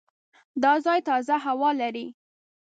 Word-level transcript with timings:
دا 0.63 0.73
ځای 0.85 0.99
تازه 1.09 1.35
هوا 1.45 1.69
لري. 1.81 2.07